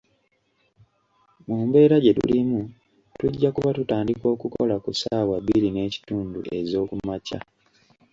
[1.47, 2.61] Mu mbeera gye tulimu
[3.19, 7.39] tujja kuba tutandika okukola ku saawa bbiri n'ekitundu ez'okumakya.